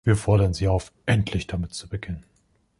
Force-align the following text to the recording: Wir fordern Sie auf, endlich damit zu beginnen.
Wir 0.03 0.15
fordern 0.15 0.55
Sie 0.55 0.67
auf, 0.67 0.91
endlich 1.05 1.45
damit 1.45 1.75
zu 1.75 1.87
beginnen. 1.87 2.23